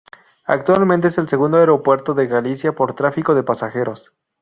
[0.45, 4.11] Actualmente es el segundo aeropuerto de Galicia por tráfico de pasajeros.